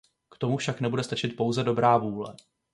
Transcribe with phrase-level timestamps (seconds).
[0.29, 2.35] K tomu však nebude stačit pouze dobrá vůle.